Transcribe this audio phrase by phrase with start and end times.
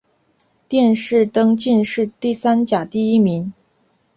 [0.67, 3.53] 殿试登进士第三甲第一名。